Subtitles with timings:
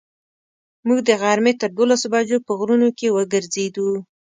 [0.87, 3.89] موږ د غرمې تر دولسو بجو په غرونو کې وګرځېدو.